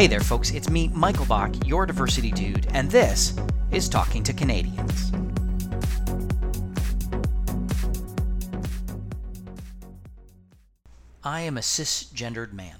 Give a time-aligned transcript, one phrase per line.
[0.00, 3.36] Hey there, folks, it's me, Michael Bach, your diversity dude, and this
[3.70, 5.12] is Talking to Canadians.
[11.22, 12.76] I am a cisgendered man.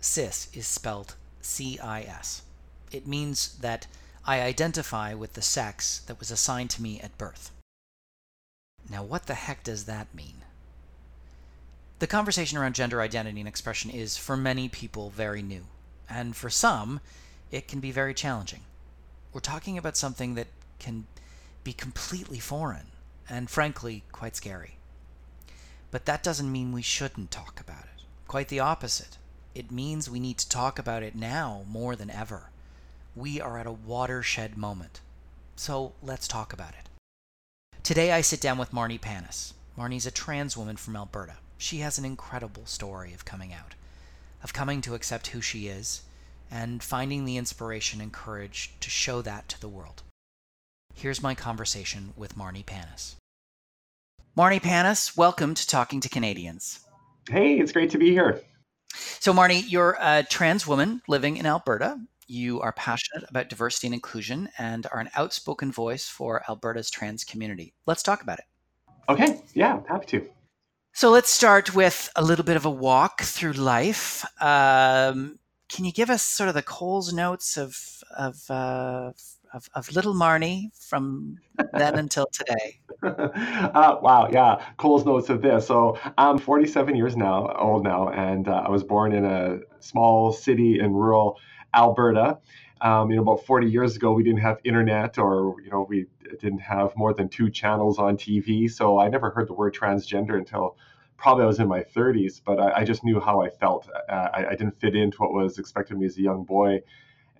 [0.00, 2.42] Cis is spelled C I S.
[2.92, 3.88] It means that
[4.24, 7.50] I identify with the sex that was assigned to me at birth.
[8.88, 10.42] Now, what the heck does that mean?
[11.98, 15.64] The conversation around gender identity and expression is, for many people, very new.
[16.10, 17.00] And for some,
[17.50, 18.60] it can be very challenging.
[19.32, 20.48] We're talking about something that
[20.80, 21.06] can
[21.62, 22.86] be completely foreign
[23.28, 24.76] and, frankly, quite scary.
[25.92, 28.02] But that doesn't mean we shouldn't talk about it.
[28.26, 29.18] Quite the opposite.
[29.54, 32.50] It means we need to talk about it now more than ever.
[33.14, 35.00] We are at a watershed moment.
[35.56, 36.88] So let's talk about it.
[37.82, 39.52] Today I sit down with Marni Panas.
[39.76, 41.36] Marni's a trans woman from Alberta.
[41.58, 43.74] She has an incredible story of coming out,
[44.42, 46.02] of coming to accept who she is,
[46.50, 50.02] and finding the inspiration and courage to show that to the world.
[50.94, 53.14] Here's my conversation with Marni Panas.
[54.36, 56.80] Marni Panas, welcome to Talking to Canadians.
[57.28, 58.40] Hey, it's great to be here.
[58.94, 61.98] So, Marni, you're a trans woman living in Alberta.
[62.26, 67.24] You are passionate about diversity and inclusion and are an outspoken voice for Alberta's trans
[67.24, 67.74] community.
[67.86, 68.44] Let's talk about it.
[69.08, 70.28] Okay, yeah, happy to.
[70.92, 74.24] So, let's start with a little bit of a walk through life.
[74.42, 75.38] Um,
[75.68, 77.76] can you give us sort of the Coles notes of
[78.16, 79.12] of uh,
[79.54, 81.38] of, of little Marni from
[81.72, 82.80] then until today?
[83.02, 85.66] uh, wow, yeah, Coles notes of this.
[85.66, 90.32] So I'm 47 years now, old now, and uh, I was born in a small
[90.32, 91.38] city in rural
[91.74, 92.38] Alberta.
[92.82, 96.06] Um, you know, about 40 years ago, we didn't have internet, or you know, we
[96.40, 98.70] didn't have more than two channels on TV.
[98.70, 100.76] So I never heard the word transgender until
[101.18, 102.40] probably I was in my 30s.
[102.44, 103.88] But I, I just knew how I felt.
[104.08, 106.80] Uh, I, I, didn't fit into what was expected of me as a young boy,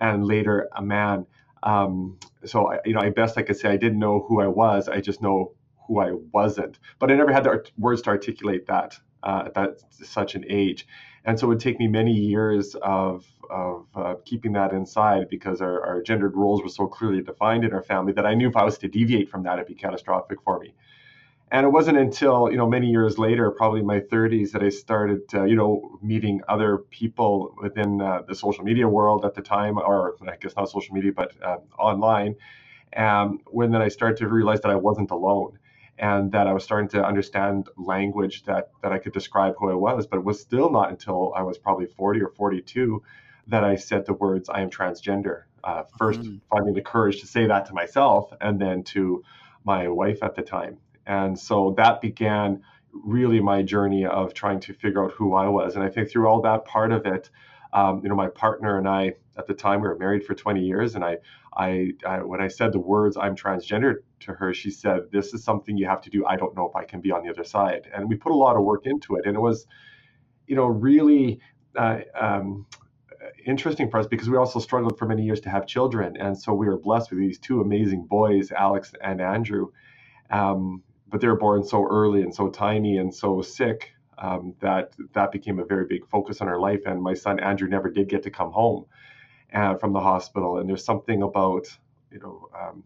[0.00, 1.26] and later a man.
[1.62, 4.46] Um, so I, you know, I best I could say I didn't know who I
[4.46, 4.88] was.
[4.88, 5.54] I just know
[5.86, 6.78] who I wasn't.
[6.98, 10.44] But I never had the art- words to articulate that uh, at that such an
[10.48, 10.86] age.
[11.24, 15.60] And so it would take me many years of of uh, keeping that inside because
[15.60, 18.56] our, our gendered roles were so clearly defined in our family that I knew if
[18.56, 20.72] I was to deviate from that, it'd be catastrophic for me.
[21.50, 25.22] And it wasn't until you know many years later, probably my 30s, that I started
[25.34, 29.76] uh, you know meeting other people within uh, the social media world at the time,
[29.78, 32.36] or I guess not social media, but uh, online.
[32.92, 35.58] And when then I started to realize that I wasn't alone
[36.00, 39.74] and that I was starting to understand language that that I could describe who I
[39.74, 40.06] was.
[40.06, 43.02] But it was still not until I was probably 40 or 42
[43.48, 46.36] that I said the words "I am transgender." Uh, 1st mm-hmm.
[46.50, 49.22] finding the courage to say that to myself, and then to
[49.64, 50.78] my wife at the time.
[51.06, 52.62] And so that began
[52.92, 55.76] really my journey of trying to figure out who I was.
[55.76, 57.28] And I think through all that part of it,
[57.74, 60.60] um, you know, my partner and I at the time we were married for 20
[60.60, 61.18] years, and I,
[61.54, 65.44] I, I, when I said the words "I'm transgender" to her, she said, "This is
[65.44, 66.26] something you have to do.
[66.26, 68.36] I don't know if I can be on the other side." And we put a
[68.36, 69.66] lot of work into it, and it was,
[70.46, 71.40] you know, really.
[71.76, 72.66] Uh, um,
[73.46, 76.54] interesting for us because we also struggled for many years to have children, and so
[76.54, 79.68] we were blessed with these two amazing boys, Alex and Andrew.
[80.30, 84.94] Um, but they were born so early and so tiny and so sick um, that
[85.12, 86.82] that became a very big focus on our life.
[86.86, 88.86] And my son Andrew never did get to come home
[89.54, 90.58] uh, from the hospital.
[90.58, 91.66] And there's something about
[92.12, 92.84] you know um,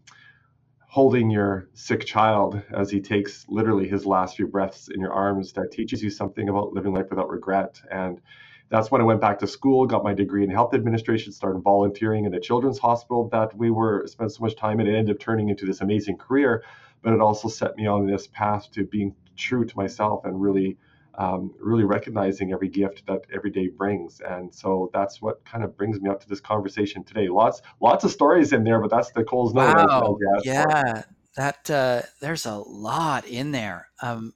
[0.95, 5.51] holding your sick child as he takes literally his last few breaths in your arms
[5.51, 7.81] that teaches you something about living life without regret.
[7.91, 8.21] And
[8.69, 12.23] that's when I went back to school, got my degree in health administration, started volunteering
[12.23, 14.87] in a children's hospital that we were spent so much time in.
[14.87, 16.63] It ended up turning into this amazing career,
[17.01, 20.77] but it also set me on this path to being true to myself and really
[21.17, 24.21] um, really recognizing every gift that every day brings.
[24.21, 27.29] And so that's what kind of brings me up to this conversation today.
[27.29, 29.75] Lots, lots of stories in there, but that's the Coles note.
[29.75, 30.17] Wow.
[30.43, 31.03] Yeah,
[31.35, 33.89] that uh, there's a lot in there.
[34.01, 34.33] Um,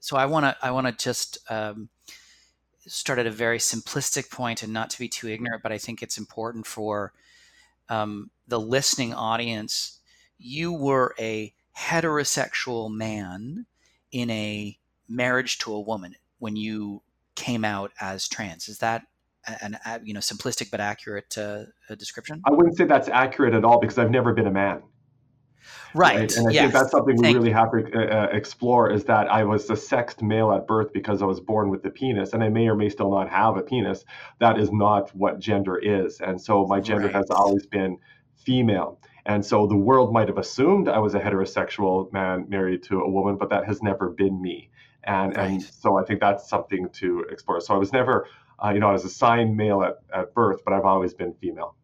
[0.00, 1.88] so I want to, I want to just um,
[2.86, 6.02] start at a very simplistic point and not to be too ignorant, but I think
[6.02, 7.12] it's important for
[7.88, 10.00] um, the listening audience.
[10.38, 13.66] You were a heterosexual man
[14.10, 14.78] in a
[15.08, 17.00] marriage to a woman when you
[17.36, 18.68] came out as trans.
[18.68, 19.04] Is that
[19.60, 21.64] an you know simplistic but accurate uh,
[21.96, 22.42] description?
[22.44, 24.82] I wouldn't say that's accurate at all because I've never been a man.
[25.94, 26.18] Right.
[26.18, 26.36] right?
[26.36, 26.62] And I yes.
[26.62, 29.70] think that's something we Thank really have to uh, uh, explore is that I was
[29.70, 32.66] a sexed male at birth because I was born with a penis, and I may
[32.66, 34.04] or may still not have a penis.
[34.40, 37.14] That is not what gender is, and so my gender right.
[37.14, 37.98] has always been
[38.34, 38.98] female.
[39.24, 43.08] And so the world might have assumed I was a heterosexual man married to a
[43.08, 44.72] woman, but that has never been me
[45.04, 45.50] and right.
[45.50, 47.60] and so I think that's something to explore.
[47.60, 48.26] So I was never
[48.62, 51.76] uh, you know, I was assigned male at, at birth, but I've always been female.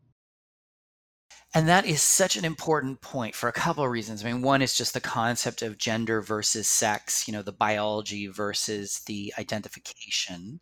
[1.54, 4.22] And that is such an important point for a couple of reasons.
[4.22, 8.26] I mean, one is just the concept of gender versus sex, you know, the biology
[8.26, 10.60] versus the identification.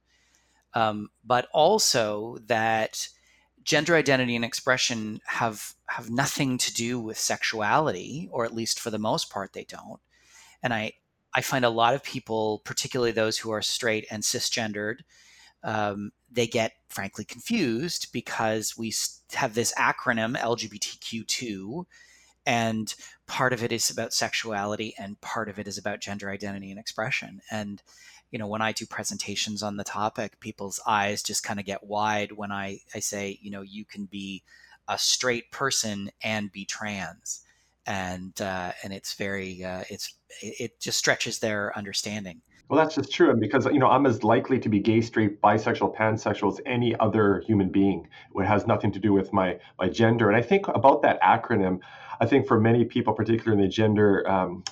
[0.75, 3.09] Um, but also that
[3.65, 8.91] gender identity and expression have have nothing to do with sexuality, or at least for
[8.91, 10.01] the most part, they don't.
[10.63, 10.93] And I
[11.37, 15.01] I find a lot of people, particularly those who are straight and cisgendered,
[15.63, 18.95] um, they get frankly confused because we
[19.35, 21.85] have this acronym LGBTQ2,
[22.47, 22.95] and
[23.27, 26.81] part of it is about sexuality and part of it is about gender identity and
[26.81, 27.43] expression.
[27.51, 27.83] And
[28.31, 31.85] you know, when I do presentations on the topic, people's eyes just kind of get
[31.85, 34.43] wide when I, I say, you know, you can be
[34.89, 37.43] a straight person and be trans.
[37.87, 42.43] And uh, and it's very uh, it's it just stretches their understanding.
[42.69, 43.31] Well, that's just true.
[43.31, 46.97] And because, you know, I'm as likely to be gay, straight, bisexual, pansexual as any
[46.97, 48.09] other human being.
[48.35, 50.29] It has nothing to do with my, my gender.
[50.29, 51.79] And I think about that acronym,
[52.21, 54.65] I think for many people, particularly in the gender um,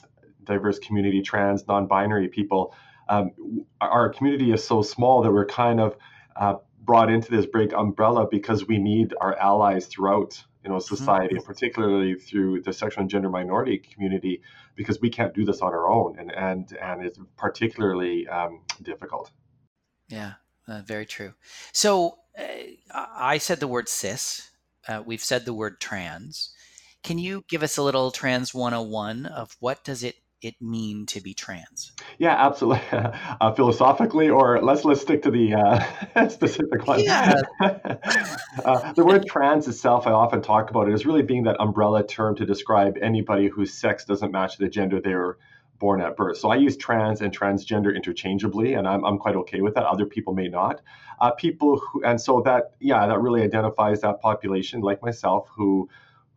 [0.43, 2.75] diverse community, trans, non binary people,
[3.08, 3.31] um,
[3.81, 5.96] our community is so small that we're kind of
[6.34, 11.37] uh, brought into this big umbrella because we need our allies throughout you know society,
[11.37, 11.44] mm-hmm.
[11.44, 14.40] particularly through the sexual and gender minority community,
[14.75, 19.31] because we can't do this on our own, and and and it's particularly um, difficult.
[20.08, 20.34] Yeah,
[20.66, 21.34] uh, very true.
[21.72, 24.50] So uh, I said the word cis.
[24.88, 26.55] Uh, we've said the word trans.
[27.02, 31.20] Can you give us a little trans 101 of what does it it mean to
[31.20, 31.93] be trans?
[32.19, 32.82] Yeah, absolutely.
[33.41, 37.00] Uh, philosophically, or let's let's stick to the uh, specific one.
[37.00, 37.35] Yeah.
[37.61, 42.06] uh, the word trans itself, I often talk about it as really being that umbrella
[42.06, 45.38] term to describe anybody whose sex doesn't match the gender they were
[45.79, 46.38] born at birth.
[46.38, 49.85] So I use trans and transgender interchangeably, and I'm, I'm quite okay with that.
[49.85, 50.81] Other people may not.
[51.20, 55.88] Uh, people who, and so that, yeah, that really identifies that population, like myself, who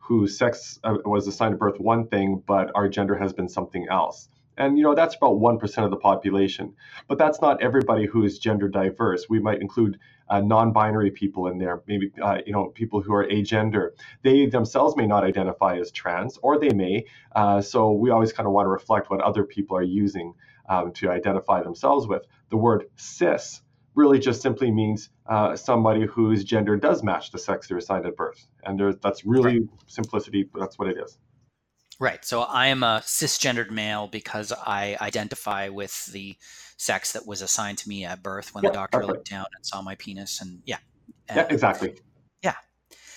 [0.07, 3.87] whose sex uh, was assigned at birth one thing, but our gender has been something
[3.91, 4.29] else.
[4.57, 6.73] And you know that's about one percent of the population,
[7.07, 9.27] but that's not everybody who is gender diverse.
[9.29, 9.99] We might include
[10.29, 13.91] uh, non-binary people in there, maybe uh, you know people who are agender.
[14.23, 17.05] They themselves may not identify as trans, or they may.
[17.35, 20.33] Uh, so we always kind of want to reflect what other people are using
[20.67, 22.23] um, to identify themselves with.
[22.49, 23.61] The word cis
[23.97, 28.15] really just simply means uh, somebody whose gender does match the sex they're assigned at
[28.15, 28.47] birth.
[28.63, 29.69] And there's, that's really right.
[29.87, 30.47] simplicity.
[30.57, 31.17] That's what it is.
[31.99, 32.23] Right.
[32.23, 36.35] So I am a cisgendered male because I identify with the
[36.77, 39.65] sex that was assigned to me at birth when yeah, the doctor looked down and
[39.65, 40.39] saw my penis.
[40.39, 40.77] And yeah.
[41.27, 41.95] And, yeah, exactly.
[42.43, 42.53] Yeah.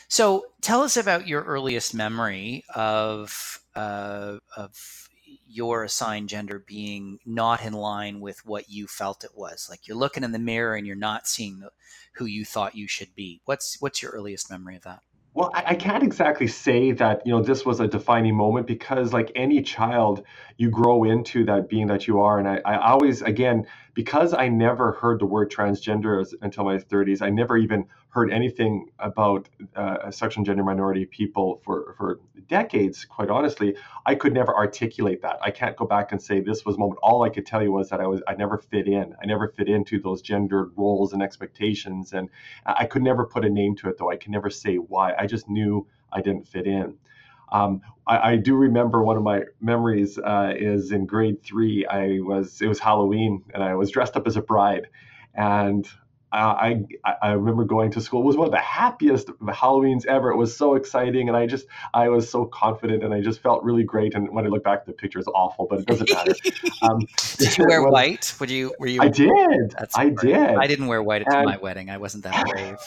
[0.09, 5.10] So tell us about your earliest memory of uh, of
[5.51, 9.67] your assigned gender being not in line with what you felt it was.
[9.69, 11.71] Like you're looking in the mirror and you're not seeing the,
[12.15, 13.41] who you thought you should be.
[13.45, 15.01] What's what's your earliest memory of that?
[15.33, 19.13] Well, I, I can't exactly say that you know this was a defining moment because,
[19.13, 20.25] like any child,
[20.57, 22.39] you grow into that being that you are.
[22.39, 27.23] And I, I always, again, because I never heard the word transgender until my 30s,
[27.23, 33.05] I never even heard anything about uh, sexual and gender minority people for, for decades,
[33.05, 33.77] quite honestly.
[34.07, 35.39] I could never articulate that.
[35.43, 36.99] I can't go back and say this was moment.
[37.03, 39.15] All I could tell you was that I was I never fit in.
[39.23, 42.13] I never fit into those gendered roles and expectations.
[42.13, 42.29] And
[42.67, 44.11] I could never put a name to it though.
[44.11, 45.15] I can never say why.
[45.19, 46.97] I just knew I didn't fit in.
[47.53, 51.87] Um, I, I, do remember one of my memories uh, is in grade three.
[51.87, 54.89] I was it was Halloween and I was dressed up as a bride,
[55.35, 55.89] and
[56.33, 56.85] I,
[57.23, 58.23] I remember going to school.
[58.23, 60.31] It was one of the happiest Halloweens ever.
[60.31, 63.65] It was so exciting, and I just I was so confident, and I just felt
[63.65, 64.15] really great.
[64.15, 66.35] And when I look back the picture, is awful, but it doesn't matter.
[66.83, 67.07] Um,
[67.37, 68.35] did you wear was, white?
[68.41, 68.73] Would you?
[68.79, 69.03] Were you?
[69.03, 69.75] I did.
[69.95, 70.35] I did.
[70.37, 71.91] I didn't wear white at my wedding.
[71.91, 72.79] I wasn't that brave.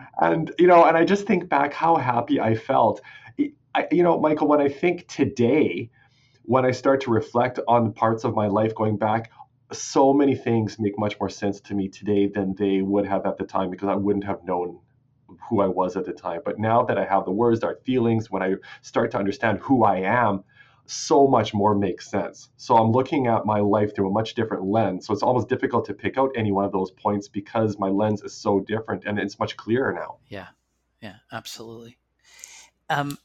[0.20, 3.00] and you know, and I just think back how happy I felt.
[3.74, 5.90] I, you know, Michael, when I think today,
[6.42, 9.30] when I start to reflect on parts of my life going back,
[9.72, 13.36] so many things make much more sense to me today than they would have at
[13.36, 14.78] the time because I wouldn't have known
[15.48, 16.40] who I was at the time.
[16.44, 19.84] But now that I have the words, our feelings, when I start to understand who
[19.84, 20.44] I am,
[20.86, 22.48] so much more makes sense.
[22.56, 25.06] So I'm looking at my life through a much different lens.
[25.06, 28.22] So it's almost difficult to pick out any one of those points because my lens
[28.22, 30.18] is so different and it's much clearer now.
[30.28, 30.46] Yeah.
[31.02, 31.98] Yeah, absolutely.
[32.88, 33.18] Um,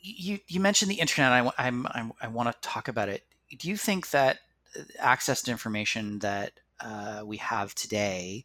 [0.00, 1.32] you you mentioned the internet.
[1.32, 3.24] I, I'm, I'm I want to talk about it
[3.56, 4.38] do you think that
[4.78, 8.44] uh, access to information that uh, we have today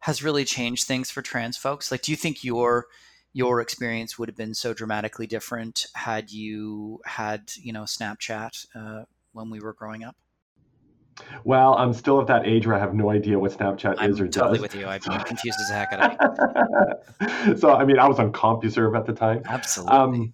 [0.00, 1.90] has really changed things for trans folks?
[1.90, 2.86] Like, do you think your
[3.32, 9.04] your experience would have been so dramatically different had you had you know Snapchat uh,
[9.32, 10.16] when we were growing up?
[11.44, 14.20] Well, I'm still at that age where I have no idea what Snapchat I'm is
[14.20, 14.68] or totally does.
[14.68, 15.12] Totally with you.
[15.12, 15.92] I'm confused as heck.
[15.92, 16.18] Out
[17.20, 19.42] of so, I mean, I was on CompuServe at the time.
[19.44, 19.96] Absolutely.
[19.96, 20.32] Um,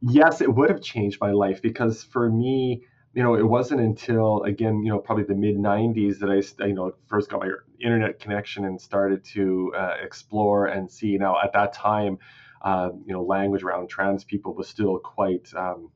[0.00, 4.42] yes, it would have changed my life because for me, you know, it wasn't until
[4.42, 8.18] again, you know, probably the mid '90s that I, you know, first got my internet
[8.18, 11.16] connection and started to uh, explore and see.
[11.16, 12.18] Now, at that time,
[12.62, 15.48] uh, you know, language around trans people was still quite.
[15.54, 15.90] Um,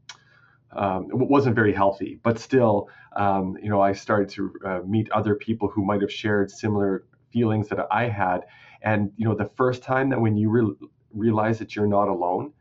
[0.71, 5.11] um, it wasn't very healthy, but still, um, you know, I started to uh, meet
[5.13, 8.41] other people who might have shared similar feelings that I had,
[8.83, 12.53] and you know, the first time that when you re- realize that you're not alone,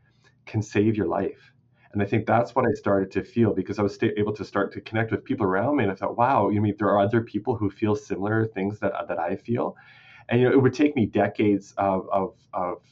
[0.46, 1.52] can save your life.
[1.92, 4.72] And I think that's what I started to feel because I was able to start
[4.72, 7.22] to connect with people around me, and I thought, wow, you mean there are other
[7.22, 9.76] people who feel similar things that that I feel,
[10.28, 12.82] and you know, it would take me decades of of, of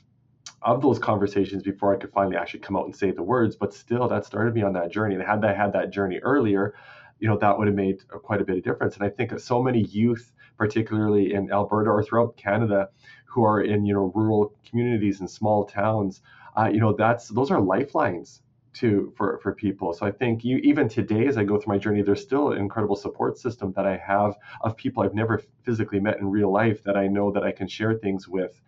[0.62, 3.54] of those conversations before I could finally actually come out and say the words.
[3.54, 5.14] But still, that started me on that journey.
[5.14, 6.74] And had I had that journey earlier,
[7.18, 8.96] you know, that would have made quite a bit of difference.
[8.96, 12.88] And I think that so many youth, particularly in Alberta or throughout Canada,
[13.26, 16.22] who are in you know rural communities and small towns,
[16.56, 18.40] uh, you know, that's those are lifelines
[18.76, 19.92] to for for people.
[19.92, 22.58] So I think you even today, as I go through my journey, there's still an
[22.58, 26.82] incredible support system that I have of people I've never physically met in real life
[26.84, 28.60] that I know that I can share things with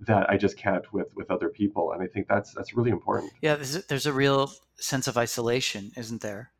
[0.00, 1.92] that I just can't with with other people.
[1.92, 3.32] And I think that's that's really important.
[3.40, 6.50] Yeah, there's a, there's a real sense of isolation, isn't there?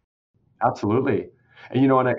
[0.63, 1.29] Absolutely.
[1.71, 2.15] And you know, and I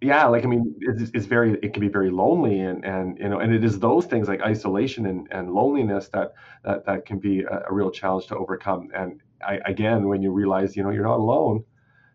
[0.00, 3.28] yeah, like I mean, it's, it's very it can be very lonely, and and you
[3.28, 6.34] know, and it is those things like isolation and, and loneliness that
[6.64, 8.88] that that can be a, a real challenge to overcome.
[8.94, 11.64] And I, again, when you realize you know you're not alone,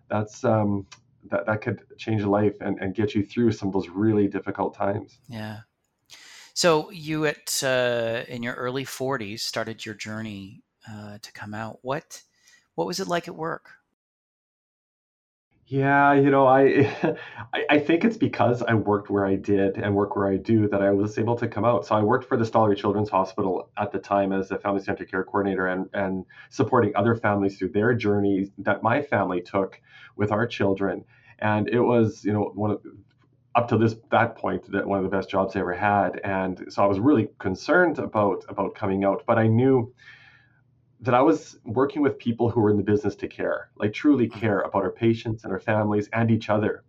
[0.10, 0.86] that's um
[1.30, 4.75] that that could change life and and get you through some of those really difficult
[4.75, 5.20] times.
[5.27, 5.60] Yeah.
[6.53, 11.80] So you at uh, in your early 40s started your journey uh, to come out.
[11.82, 12.22] What
[12.75, 13.72] what was it like at work?
[15.67, 17.15] Yeah, you know, I,
[17.70, 20.82] I think it's because I worked where I did and work where I do that
[20.82, 21.86] I was able to come out.
[21.86, 25.05] So I worked for the Stollery Children's Hospital at the time as a family center
[25.05, 29.79] care coordinator and and supporting other families through their journeys that my family took
[30.17, 31.05] with our children.
[31.39, 32.82] And it was, you know, one of
[33.55, 36.20] up to this that point that one of the best jobs I ever had.
[36.24, 39.93] And so I was really concerned about about coming out, but I knew
[41.03, 44.29] that I was working with people who were in the business to care, like truly
[44.36, 44.39] Mm-hmm.
[44.41, 46.86] care about our patients and our families and each other.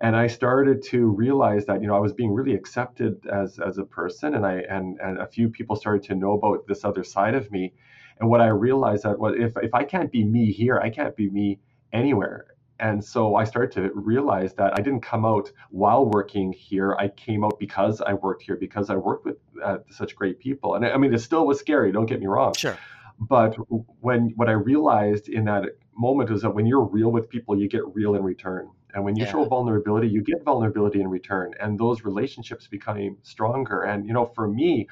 [0.00, 3.78] And I started to realize that you know I was being really accepted as as
[3.78, 7.04] a person, and I and and a few people started to know about this other
[7.04, 7.74] side of me.
[8.20, 11.16] And what I realized that well, if if I can't be me here, I can't
[11.16, 11.60] be me
[11.92, 12.46] anywhere.
[12.80, 16.96] And so I started to realize that I didn't come out while working here.
[16.98, 20.74] I came out because I worked here, because I worked with uh, such great people.
[20.76, 21.92] And I I mean, it still was scary.
[21.92, 22.80] Don't get me wrong Sure.
[23.18, 23.54] But
[24.00, 25.64] when what I realized in that
[25.96, 28.70] moment is that when you're real with people, you get real in return.
[28.94, 31.54] And when you show vulnerability, you get vulnerability in return.
[31.60, 33.82] And those relationships become stronger.
[33.82, 34.88] And you know, for me,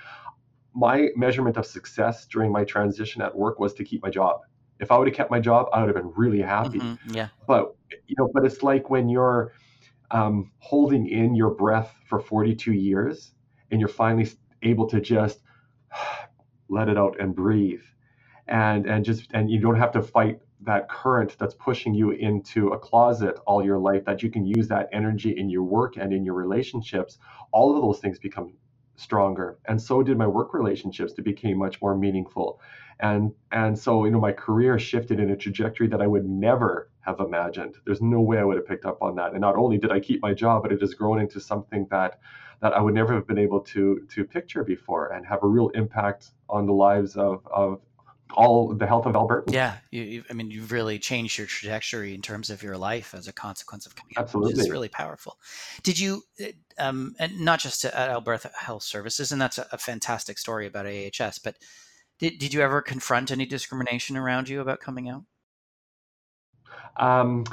[0.74, 4.40] my measurement of success during my transition at work was to keep my job.
[4.78, 6.78] If I would have kept my job, I would have been really happy.
[6.78, 7.28] hmm Yeah.
[7.46, 9.52] But you know, but it's like when you're
[10.10, 13.32] um, holding in your breath for 42 years
[13.70, 14.28] and you're finally
[14.62, 15.40] able to just
[16.68, 17.82] let it out and breathe
[18.50, 22.68] and and just and you don't have to fight that current that's pushing you into
[22.68, 26.12] a closet all your life that you can use that energy in your work and
[26.12, 27.18] in your relationships.
[27.52, 28.52] All of those things become
[28.96, 29.58] stronger.
[29.66, 32.60] And so did my work relationships they became much more meaningful.
[32.98, 36.90] And and so you know my career shifted in a trajectory that i would never
[37.00, 37.76] have imagined.
[37.86, 39.32] There's no way i would have picked up on that.
[39.32, 42.18] And not only did i keep my job but it has grown into something that
[42.60, 45.68] that i would never have been able to to picture before and have a real
[45.70, 47.80] impact on the lives of of
[48.34, 49.52] all the health of Albertans.
[49.52, 49.76] Yeah.
[49.90, 53.32] You, I mean, you've really changed your trajectory in terms of your life as a
[53.32, 54.70] consequence of coming out, which is Absolutely.
[54.70, 55.38] really powerful.
[55.82, 59.78] Did you, uh, um, and not just at Alberta Health Services, and that's a, a
[59.78, 61.56] fantastic story about AHS, but
[62.18, 65.24] did, did you ever confront any discrimination around you about coming out?
[66.96, 67.44] Um,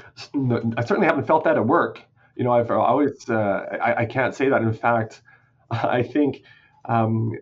[0.78, 2.02] I certainly haven't felt that at work.
[2.36, 4.62] You know, I've always, uh, I, I can't say that.
[4.62, 5.22] In fact,
[5.72, 6.44] I think
[6.86, 7.34] um,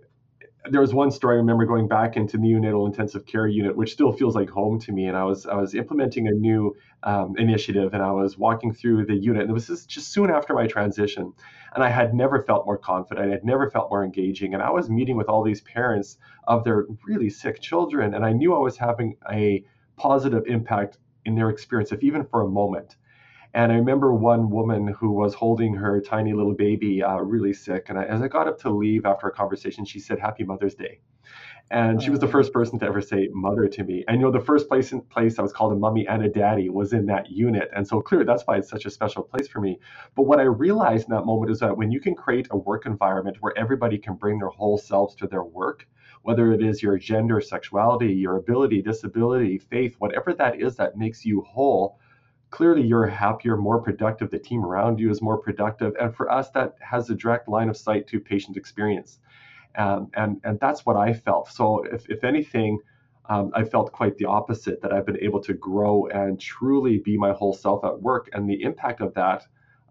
[0.70, 3.92] there was one story I remember going back into the neonatal intensive care unit, which
[3.92, 5.08] still feels like home to me.
[5.08, 9.06] And I was I was implementing a new um, initiative, and I was walking through
[9.06, 11.34] the unit, and it was just, just soon after my transition,
[11.74, 13.28] and I had never felt more confident.
[13.28, 16.18] I had never felt more engaging, and I was meeting with all these parents
[16.48, 19.64] of their really sick children, and I knew I was having a
[19.98, 22.96] positive impact in their experience, if even for a moment
[23.56, 27.86] And I remember one woman who was holding her tiny little baby, uh, really sick.
[27.88, 30.76] And I, as I got up to leave after a conversation, she said, Happy Mother's
[30.76, 31.00] Day.
[31.72, 34.04] And she was the first person to ever say mother to me.
[34.10, 36.28] And you know, the first place in place I was called a mummy and a
[36.28, 37.70] daddy was in that unit.
[37.74, 39.80] And so clearly that's why it's such a special place for me.
[40.16, 42.86] But what I realized in that moment is that when you can create a work
[42.86, 45.88] environment where everybody can bring their whole selves to their work,
[46.24, 51.24] whether it is your gender, sexuality, your ability, disability, faith, whatever that is that makes
[51.26, 51.98] you whole,
[52.52, 54.32] clearly you're happier, more productive.
[54.32, 55.94] The team around you is more productive.
[56.00, 59.20] And for us, that has a direct line of sight to patient experience.
[59.78, 61.50] Um, and, and that's what I felt.
[61.52, 62.80] So, if, if anything,
[63.28, 67.18] um, I felt quite the opposite that I've been able to grow and truly be
[67.18, 68.30] my whole self at work.
[68.34, 69.46] And the impact of that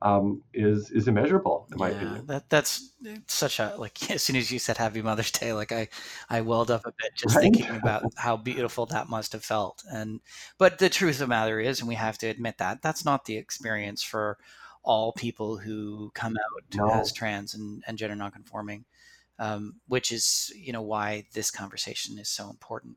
[0.05, 2.27] um, is is immeasurable in my yeah, opinion.
[2.27, 2.91] That that's
[3.27, 5.89] such a like as soon as you said Happy Mother's Day, like I
[6.29, 7.53] I welled up a bit just Right?
[7.55, 9.83] thinking about how beautiful that must have felt.
[9.91, 10.21] And
[10.59, 13.25] but the truth of the matter is, and we have to admit that that's not
[13.25, 14.39] the experience for
[14.83, 18.85] all people who come out as trans and, and gender nonconforming,
[19.39, 22.97] um, which is you know why this conversation is so important.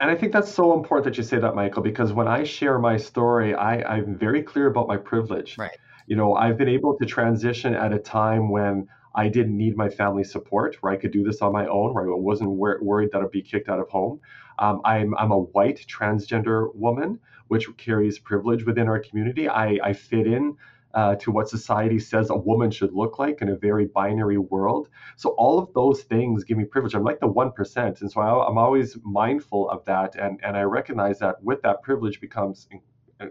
[0.00, 2.78] And I think that's so important that you say that, Michael, because when I share
[2.78, 5.56] my story, I, I'm very clear about my privilege.
[5.56, 5.70] Right.
[6.06, 9.88] You know, I've been able to transition at a time when I didn't need my
[9.88, 13.10] family support, where I could do this on my own, where I wasn't wor- worried
[13.12, 14.20] that I'd be kicked out of home.
[14.58, 19.48] Um, I'm, I'm a white transgender woman, which carries privilege within our community.
[19.48, 20.56] I, I fit in
[20.96, 24.88] uh, to what society says a woman should look like in a very binary world.
[25.16, 26.94] So all of those things give me privilege.
[26.94, 30.56] I'm like the one percent, and so I, I'm always mindful of that, and and
[30.56, 32.80] I recognize that with that privilege becomes in,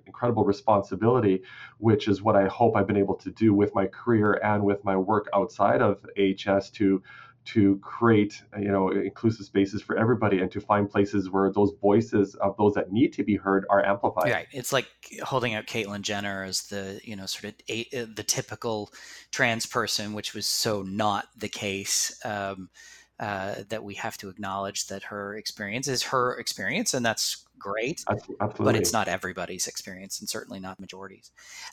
[0.05, 1.41] incredible responsibility,
[1.77, 4.83] which is what I hope I've been able to do with my career and with
[4.83, 7.01] my work outside of AHS to
[7.45, 12.35] to create you know inclusive spaces for everybody and to find places where those voices
[12.35, 14.31] of those that need to be heard are amplified.
[14.31, 14.47] Right.
[14.51, 14.87] It's like
[15.23, 18.91] holding out Caitlyn Jenner as the, you know, sort of a, uh, the typical
[19.31, 22.19] trans person, which was so not the case.
[22.25, 22.69] Um,
[23.17, 28.03] uh, that we have to acknowledge that her experience is her experience, and that's great.
[28.09, 31.31] Abs- But it's not everybody's experience, and certainly not majorities.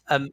[0.08, 0.30] Um,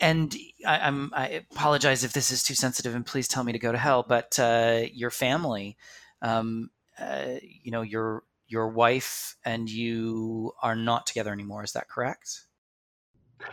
[0.00, 0.34] and
[0.66, 3.72] I, I'm I apologize if this is too sensitive, and please tell me to go
[3.72, 4.04] to hell.
[4.06, 5.76] But uh, your family,
[6.22, 11.62] um, uh, you know, your your wife and you are not together anymore.
[11.64, 12.44] Is that correct?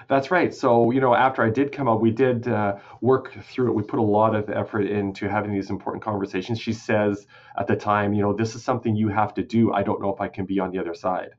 [0.07, 0.53] That's right.
[0.53, 3.75] So, you know, after I did come out, we did uh, work through it.
[3.75, 6.59] We put a lot of effort into having these important conversations.
[6.59, 7.27] She says
[7.59, 9.73] at the time, you know, this is something you have to do.
[9.73, 11.31] I don't know if I can be on the other side.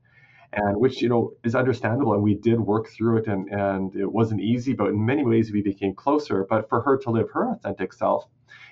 [0.53, 2.13] And which, you know, is understandable.
[2.13, 5.51] And we did work through it and, and it wasn't easy, but in many ways
[5.51, 6.45] we became closer.
[6.49, 8.25] But for her to live her authentic self,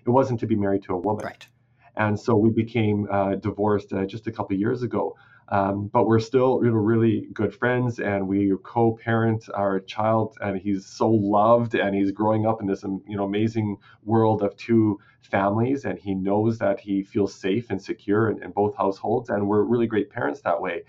[0.05, 1.25] it wasn't to be married to a woman.
[1.25, 1.47] Right.
[1.97, 5.15] And so we became uh, divorced uh, just a couple of years ago.
[5.49, 10.57] Um, but we're still you know, really good friends, and we co-parent our child, and
[10.59, 14.57] he's so loved, and he's growing up in this um, you know amazing world of
[14.57, 19.29] two families, and he knows that he feels safe and secure in, in both households,
[19.29, 20.81] and we're really great parents that way.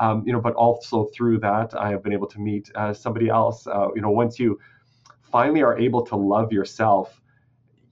[0.00, 3.30] Um, you know, but also through that, I have been able to meet uh, somebody
[3.30, 3.66] else.
[3.68, 4.58] Uh, you know, once you
[5.22, 7.14] finally are able to love yourself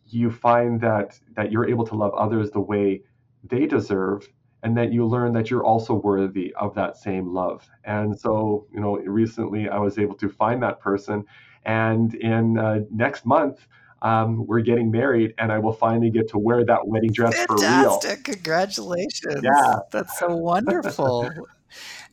[0.08, 3.02] you find that that you're able to love others the way
[3.44, 4.28] they deserve
[4.64, 8.80] and that you learn that you're also worthy of that same love and so you
[8.80, 11.24] know recently i was able to find that person
[11.66, 13.66] and in uh, next month
[14.02, 17.56] um, we're getting married and i will finally get to wear that wedding dress for
[17.62, 18.24] real Fantastic.
[18.24, 19.42] Congratulations.
[19.42, 21.48] yeah That's so wonderful.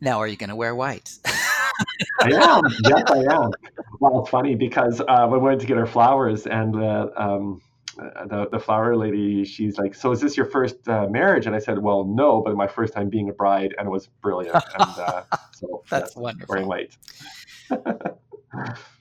[0.02, 1.12] now, are you going to wear white?
[2.22, 2.64] I am.
[2.88, 3.52] Yes, I am.
[4.00, 7.62] Well, it's funny because uh, we went to get our flowers, and uh, um,
[7.98, 11.60] the the flower lady, she's like, "So is this your first uh, marriage?" And I
[11.60, 15.00] said, "Well, no, but my first time being a bride, and it was brilliant." And
[15.00, 16.54] uh, so That's wonderful.
[16.54, 16.98] wearing white.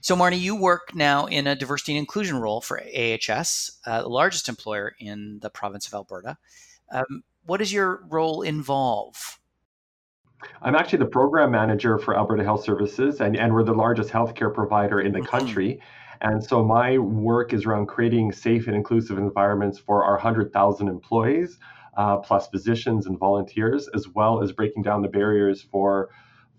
[0.01, 4.09] So, Marni, you work now in a diversity and inclusion role for AHS, uh, the
[4.09, 6.38] largest employer in the province of Alberta.
[6.90, 9.38] Um, what does your role involve?
[10.63, 14.53] I'm actually the program manager for Alberta Health Services, and, and we're the largest healthcare
[14.53, 15.27] provider in the Mhm.
[15.27, 15.81] country.
[16.21, 21.59] And so my work is around creating safe and inclusive environments for our 100,000 employees,
[21.97, 26.11] uh, plus physicians and volunteers, as well as breaking down the barriers for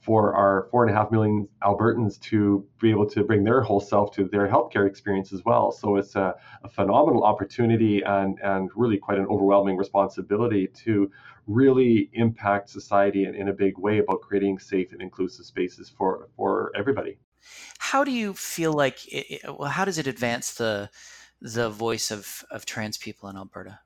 [0.02, 3.80] for our four and a half million Albertans to be able to bring their whole
[3.80, 5.72] self to their healthcare experience as well.
[5.72, 11.10] So it's a, a phenomenal opportunity and, and really quite an overwhelming responsibility to
[11.48, 16.30] really impact society in, in a big way about creating safe and inclusive spaces for,
[16.36, 17.18] for everybody.
[17.78, 20.90] How do you feel like, it, well, how does it advance the
[21.42, 23.80] the voice of, of trans people in Alberta?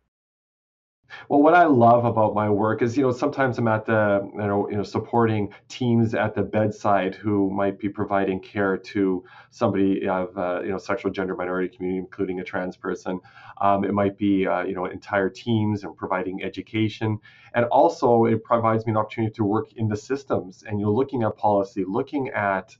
[1.28, 4.38] Well, what I love about my work is, you know, sometimes I'm at the, you
[4.40, 10.08] know, you know, supporting teams at the bedside who might be providing care to somebody
[10.08, 13.20] of, uh, you know, sexual gender minority community, including a trans person.
[13.60, 17.18] Um, it might be, uh, you know, entire teams and providing education,
[17.54, 20.94] and also it provides me an opportunity to work in the systems and you know,
[20.94, 22.76] looking at policy, looking at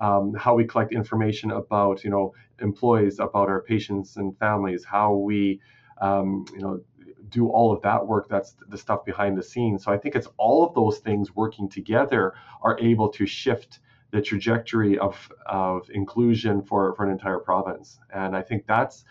[0.00, 5.14] um, how we collect information about, you know, employees, about our patients and families, how
[5.14, 5.60] we
[6.00, 6.80] um, you know
[7.34, 9.84] do all of that work that's the stuff behind the scenes.
[9.84, 12.22] So i think it's all of those things working together
[12.62, 13.80] are able to shift
[14.12, 15.14] the trajectory of,
[15.46, 17.98] of inclusion for, for an entire province.
[18.14, 19.04] And i think that's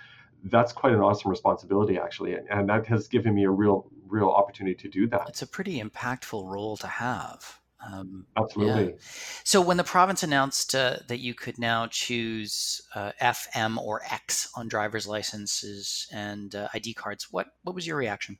[0.56, 2.36] that's quite an awesome responsibility actually.
[2.50, 5.26] And that has given me a real real opportunity to do that.
[5.30, 7.60] It's a pretty impactful role to have
[7.92, 8.86] um, Absolutely.
[8.86, 8.98] Yeah.
[9.44, 14.02] So when the province announced uh, that you could now choose uh, F, M, or
[14.10, 18.38] X on driver's licenses and uh, ID cards, what what was your reaction?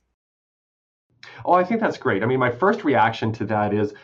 [1.44, 2.22] Oh, I think that's great.
[2.22, 3.94] I mean, my first reaction to that is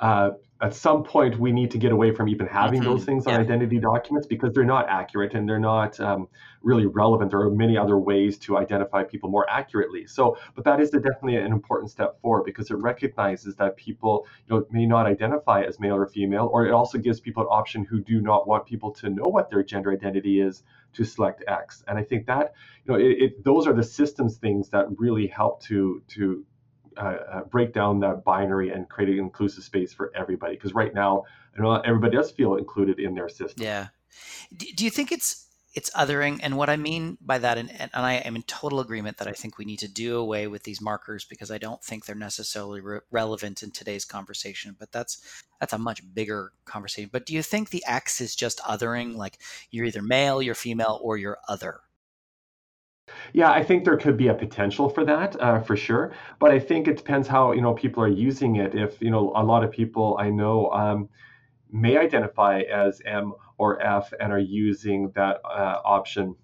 [0.00, 0.30] uh,
[0.60, 2.90] at some point we need to get away from even having mm-hmm.
[2.90, 3.40] those things on yeah.
[3.40, 6.28] identity documents because they're not accurate and they're not um,
[6.62, 7.30] really relevant.
[7.30, 10.06] There are many other ways to identify people more accurately.
[10.06, 14.56] So, but that is definitely an important step forward because it recognizes that people you
[14.56, 17.84] know, may not identify as male or female, or it also gives people an option
[17.84, 21.84] who do not want people to know what their gender identity is to select X.
[21.86, 25.28] And I think that you know it, it, those are the systems things that really
[25.28, 26.44] help to to
[26.98, 30.54] uh, uh, break down that binary and create an inclusive space for everybody.
[30.54, 31.24] Because right now,
[31.62, 33.64] know, everybody does feel included in their system.
[33.64, 33.88] Yeah.
[34.56, 36.40] Do you think it's it's othering?
[36.42, 39.32] And what I mean by that, and, and I am in total agreement that I
[39.32, 42.80] think we need to do away with these markers because I don't think they're necessarily
[42.80, 44.74] re- relevant in today's conversation.
[44.78, 45.20] But that's
[45.60, 47.10] that's a much bigger conversation.
[47.12, 49.14] But do you think the X is just othering?
[49.14, 49.38] Like
[49.70, 51.80] you're either male, you're female, or you're other?
[53.32, 56.12] Yeah, I think there could be a potential for that, uh, for sure.
[56.38, 58.74] But I think it depends how you know people are using it.
[58.74, 61.08] If you know a lot of people I know um,
[61.70, 66.34] may identify as M or F and are using that uh, option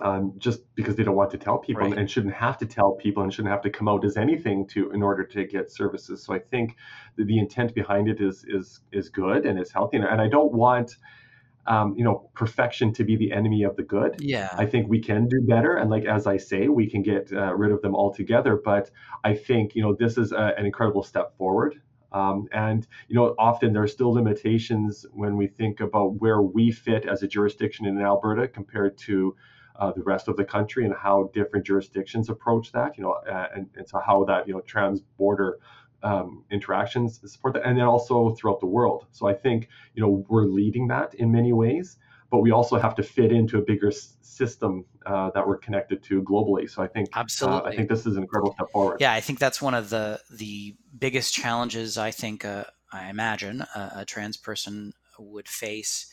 [0.00, 1.96] um, just because they don't want to tell people right.
[1.96, 4.90] and shouldn't have to tell people and shouldn't have to come out as anything to
[4.90, 6.22] in order to get services.
[6.22, 6.76] So I think
[7.16, 9.96] the intent behind it is is is good and is healthy.
[9.98, 10.96] And I don't want
[11.66, 14.16] um, you know, perfection to be the enemy of the good.
[14.20, 14.54] Yeah.
[14.56, 15.76] I think we can do better.
[15.76, 18.60] And like, as I say, we can get uh, rid of them altogether.
[18.64, 18.90] But
[19.24, 21.80] I think, you know, this is a, an incredible step forward.
[22.12, 26.70] Um, and, you know, often there are still limitations when we think about where we
[26.70, 29.36] fit as a jurisdiction in Alberta compared to
[29.78, 33.48] uh, the rest of the country and how different jurisdictions approach that, you know, uh,
[33.54, 35.58] and, and so how that, you know, trans border
[36.02, 39.06] um, interactions support that, and then also throughout the world.
[39.12, 41.98] So I think you know we're leading that in many ways,
[42.30, 46.02] but we also have to fit into a bigger s- system uh, that we're connected
[46.04, 46.68] to globally.
[46.68, 49.00] So I think absolutely, uh, I think this is an incredible step forward.
[49.00, 53.62] Yeah, I think that's one of the the biggest challenges I think uh, I imagine
[53.74, 56.12] a, a trans person would face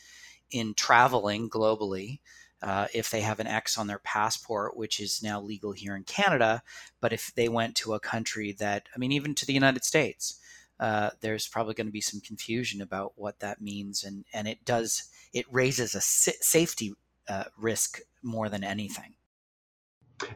[0.50, 2.20] in traveling globally
[2.64, 6.02] uh, if they have an X on their passport, which is now legal here in
[6.02, 6.62] Canada.
[6.98, 10.40] But if they went to a country that, I mean, even to the United States,
[10.80, 14.64] uh, there's probably going to be some confusion about what that means, and and it
[14.64, 16.94] does it raises a safety
[17.28, 19.14] uh, risk more than anything.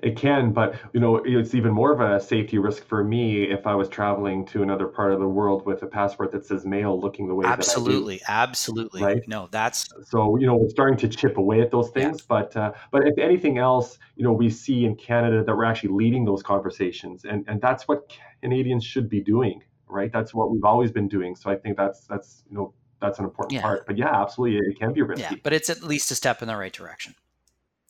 [0.03, 3.67] It can, but you know, it's even more of a safety risk for me if
[3.67, 7.01] I was traveling to another part of the world with a passport that says male
[7.01, 9.03] looking the way absolutely, absolutely.
[9.03, 9.23] Right?
[9.29, 12.25] No, that's so you know we're starting to chip away at those things, yeah.
[12.29, 15.95] but uh, but if anything else, you know, we see in Canada that we're actually
[15.95, 18.13] leading those conversations, and and that's what
[18.43, 20.13] Canadians should be doing, right?
[20.13, 21.37] That's what we've always been doing.
[21.37, 23.63] So I think that's that's you know that's an important yeah.
[23.63, 23.87] part.
[23.87, 25.23] But yeah, absolutely, it can be risky.
[25.23, 27.15] Yeah, but it's at least a step in the right direction.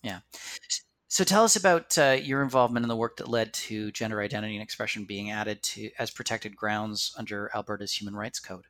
[0.03, 0.21] Yeah.
[1.11, 4.55] So tell us about uh, your involvement in the work that led to gender identity
[4.55, 8.67] and expression being added to as protected grounds under Alberta's Human Rights Code.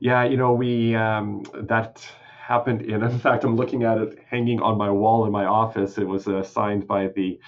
[0.00, 2.04] Yeah, you know, we um, that
[2.40, 3.04] happened in.
[3.04, 5.96] In fact, I'm looking at it hanging on my wall in my office.
[5.96, 7.38] It was uh, signed by the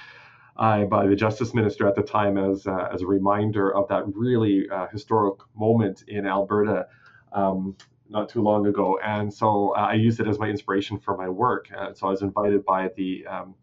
[0.56, 4.04] uh, by the Justice Minister at the time as uh, as a reminder of that
[4.14, 6.86] really uh, historic moment in Alberta.
[7.32, 7.76] Um,
[8.12, 11.28] not too long ago, and so uh, I used it as my inspiration for my
[11.28, 11.68] work.
[11.76, 13.54] Uh, so I was invited by the um,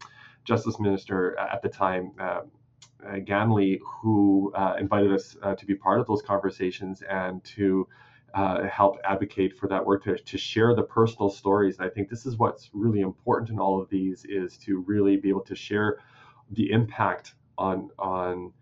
[0.44, 2.42] Justice Minister at the time, uh,
[3.06, 7.88] uh Ganley, who uh, invited us uh, to be part of those conversations and to
[8.70, 11.78] help advocate for that work to, to share the personal stories.
[11.78, 15.16] And I think this is what's really important in all of these is to really
[15.16, 15.98] be able to share
[16.50, 18.52] the impact on on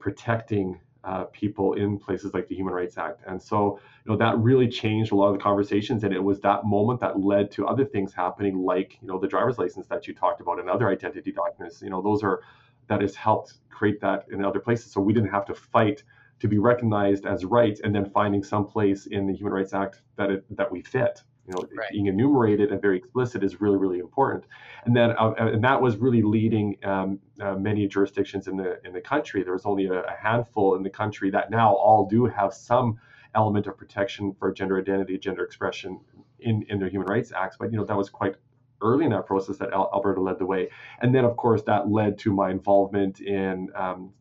[0.00, 3.22] protecting uh, people in places like the Human Rights Act.
[3.26, 6.04] And so, you know, that really changed a lot of the conversations.
[6.04, 9.26] And it was that moment that led to other things happening, like, you know, the
[9.26, 11.82] driver's license that you talked about and other identity documents.
[11.82, 12.42] You know, those are
[12.88, 14.92] that has helped create that in other places.
[14.92, 16.02] So we didn't have to fight
[16.40, 20.02] to be recognized as rights and then finding some place in the Human Rights Act
[20.16, 21.22] that it, that we fit.
[21.46, 21.88] You know, right.
[21.90, 24.44] being enumerated and very explicit is really, really important.
[24.84, 28.92] And then, uh, and that was really leading um, uh, many jurisdictions in the in
[28.92, 29.42] the country.
[29.42, 32.98] There was only a, a handful in the country that now all do have some
[33.34, 36.00] element of protection for gender identity, gender expression
[36.38, 37.56] in in their human rights acts.
[37.58, 38.36] But you know, that was quite
[38.80, 40.68] early in that process that Alberta led the way.
[41.00, 44.12] And then, of course, that led to my involvement in um,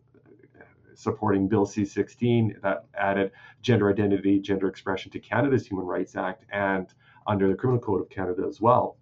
[0.94, 3.32] supporting Bill C 16 that added
[3.62, 6.94] gender identity, gender expression to Canada's Human Rights Act and
[7.28, 8.98] under the Criminal Code of Canada as well.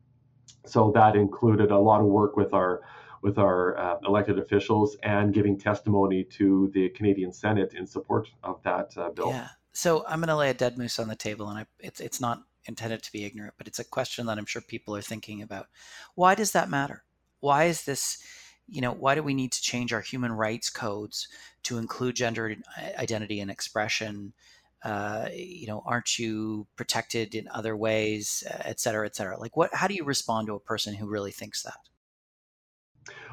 [0.65, 2.81] So that included a lot of work with our
[3.21, 8.63] with our uh, elected officials and giving testimony to the Canadian Senate in support of
[8.63, 9.31] that uh, bill.
[9.31, 9.49] Yeah.
[9.73, 12.21] So I'm going to lay a dead moose on the table, and I, it's it's
[12.21, 15.41] not intended to be ignorant, but it's a question that I'm sure people are thinking
[15.41, 15.67] about.
[16.15, 17.03] Why does that matter?
[17.39, 18.23] Why is this?
[18.67, 21.27] You know, why do we need to change our human rights codes
[21.63, 22.55] to include gender
[22.97, 24.33] identity and expression?
[24.83, 29.37] Uh, you know, aren't you protected in other ways, et cetera, et cetera?
[29.39, 29.73] Like, what?
[29.73, 31.79] How do you respond to a person who really thinks that?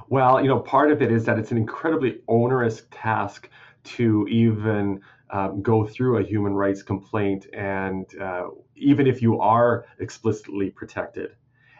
[0.08, 3.48] Well, you know, part of it is that it's an incredibly onerous task
[3.84, 9.86] to even um, go through a human rights complaint, and uh, even if you are
[9.98, 11.30] explicitly protected.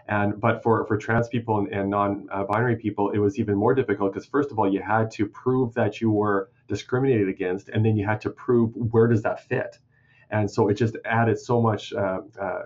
[0.09, 4.13] And but for for trans people and, and non-binary people, it was even more difficult
[4.13, 7.97] because first of all, you had to prove that you were discriminated against, and then
[7.97, 9.79] you had to prove where does that fit.
[10.31, 12.63] And so it just added so much uh, uh,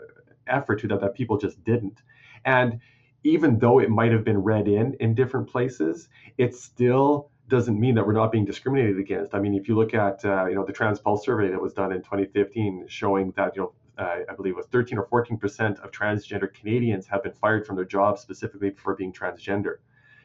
[0.47, 2.03] effort to that that people just didn't.
[2.45, 2.81] And
[3.25, 7.95] even though it might have been read in in different places, it still doesn't mean
[7.97, 9.35] that we're not being discriminated against.
[9.35, 11.93] I mean, if you look at uh, you know the TransPulse survey that was done
[11.93, 15.79] in 2015, showing that you know uh, I believe it was 13 or 14 percent
[15.81, 19.77] of transgender Canadians have been fired from their jobs specifically for being transgender.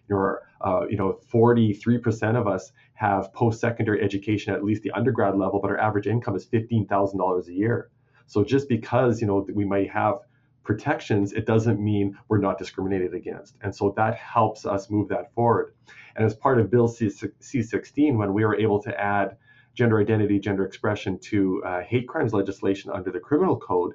[0.08, 5.36] Know, uh, you know, 43 percent of us have post-secondary education at least the undergrad
[5.36, 7.90] level, but our average income is $15,000 a year.
[8.28, 10.20] So just because you know we might have
[10.64, 13.56] protections, it doesn't mean we're not discriminated against.
[13.62, 15.76] And so that helps us move that forward.
[16.16, 19.38] And as part of Bill C 16, when we were able to add
[19.76, 23.94] gender identity, gender expression to uh, hate crimes legislation under the criminal code,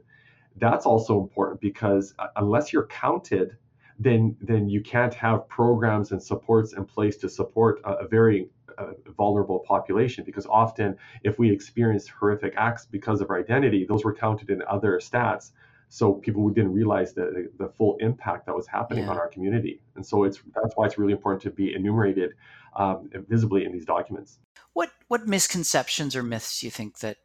[0.57, 3.57] that's also important because uh, unless you're counted,
[3.99, 8.49] then then you can't have programs and supports in place to support a, a very
[8.79, 14.05] uh, vulnerable population because often if we experience horrific acts because of our identity those
[14.05, 15.51] were counted in other stats
[15.91, 19.11] so people didn't realize the, the full impact that was happening yeah.
[19.11, 22.33] on our community and so it's that's why it's really important to be enumerated
[22.77, 24.39] um, visibly in these documents.
[24.73, 27.19] What what misconceptions or myths do you think that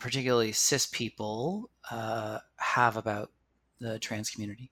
[0.00, 3.30] particularly cis people uh, have about
[3.80, 4.70] the trans community?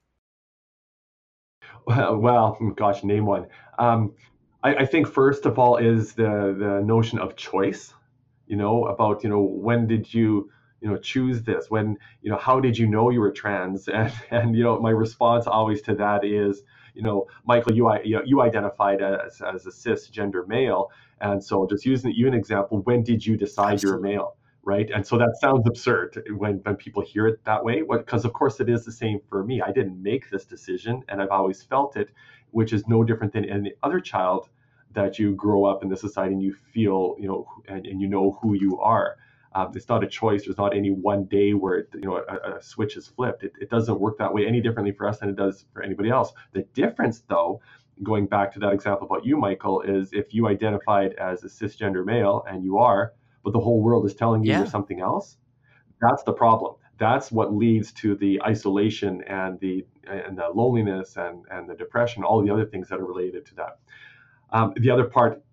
[1.85, 3.47] Well, well gosh name one.
[3.79, 4.13] Um,
[4.63, 7.93] I, I think first of all is the the notion of choice
[8.47, 10.49] you know about you know when did you
[10.81, 11.69] you know choose this?
[11.69, 13.87] When you know how did you know you were trans?
[13.93, 16.61] And and you know my response always to that is
[16.93, 20.91] you know michael you you, you identified as, as a cisgender male.
[21.21, 22.81] And so just using you an example.
[22.81, 24.11] When did you decide Absolutely.
[24.11, 24.89] you're a male right?
[24.95, 27.83] And so that sounds absurd when when people hear it that way.
[27.89, 29.61] Because of course it is the same for me.
[29.61, 32.09] I didn't make this decision and i've always felt it
[32.51, 34.49] which is no different than any other child
[34.93, 38.07] that you grow up in the society and you feel you know and, and you
[38.07, 39.17] know who you are
[39.55, 40.45] um, it's not a choice.
[40.45, 43.43] There's not any one day where it, you know a, a switch is flipped.
[43.43, 46.09] It, it doesn't work that way any differently for us than it does for anybody
[46.09, 46.33] else.
[46.53, 47.61] The difference, though,
[48.01, 52.03] going back to that example about you, Michael, is if you identified as a cisgender
[52.03, 53.13] male and you are,
[53.43, 54.59] but the whole world is telling you yeah.
[54.59, 55.37] you're something else,
[56.01, 56.75] that's the problem.
[56.97, 62.23] That's what leads to the isolation and the and the loneliness and and the depression,
[62.23, 63.79] all the other things that are related to that.
[64.51, 65.43] Um, the other part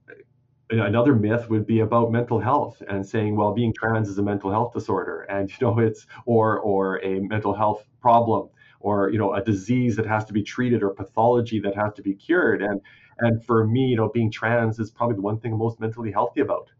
[0.70, 4.50] another myth would be about mental health and saying well being trans is a mental
[4.50, 5.22] health disorder.
[5.22, 8.48] And you know it's or or a mental health problem
[8.80, 12.02] or you know a disease that has to be treated or pathology that has to
[12.02, 12.62] be cured.
[12.62, 12.80] And
[13.20, 16.12] and for me you know being trans is probably the one thing I'm most mentally
[16.12, 16.70] healthy about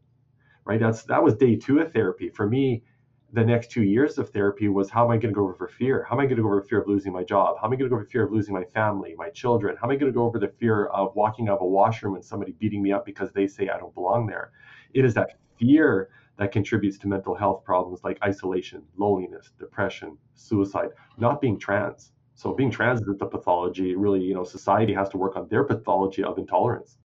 [0.64, 0.80] right?
[0.80, 2.28] That's that was day 2 of therapy.
[2.30, 2.82] For me
[3.32, 6.04] the next two years of therapy was how am I going to go over fear?
[6.08, 7.56] How am I going to go over fear of losing my job?
[7.60, 9.76] How am I going to go over fear of losing my family, my children?
[9.80, 12.16] How am I going to go over the fear of walking out of a washroom
[12.16, 14.50] and somebody beating me up because they say I don't belong there?
[14.94, 20.88] It is that fear that contributes to mental health problems like isolation, loneliness, depression, suicide,
[21.18, 22.12] not being trans.
[22.34, 23.94] So being trans is the pathology.
[23.94, 26.96] Really, you know, society has to work on their pathology of intolerance.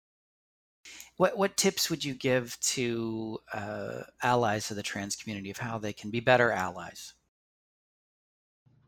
[1.16, 5.79] What what tips would you give to uh, allies of the trans community of how
[5.79, 7.14] they can be better allies?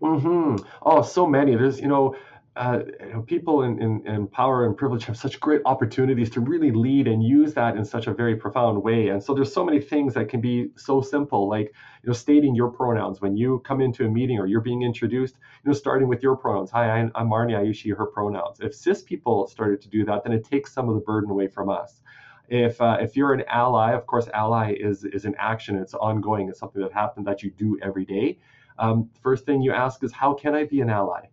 [0.00, 0.56] Hmm.
[0.82, 1.56] Oh, so many.
[1.56, 2.16] There's you know,
[2.56, 6.40] uh, you know, people in, in, in, power and privilege have such great opportunities to
[6.40, 9.08] really lead and use that in such a very profound way.
[9.08, 12.54] And so there's so many things that can be so simple, like you know, stating
[12.54, 15.36] your pronouns when you come into a meeting or you're being introduced.
[15.64, 16.70] You know, starting with your pronouns.
[16.70, 17.58] Hi, I'm, I'm Marni.
[17.58, 18.58] I use she, her pronouns.
[18.60, 21.48] If cis people started to do that, then it takes some of the burden away
[21.48, 22.00] from us.
[22.48, 25.76] If uh, if you're an ally, of course, ally is is an action.
[25.76, 26.48] It's ongoing.
[26.48, 28.38] It's something that happens that you do every day.
[28.78, 31.26] Um, first thing you ask is, how can I be an ally?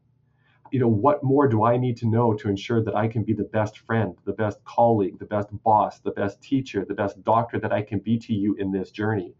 [0.73, 3.33] You know, what more do I need to know to ensure that I can be
[3.33, 7.59] the best friend, the best colleague, the best boss, the best teacher, the best doctor
[7.59, 9.35] that I can be to you in this journey?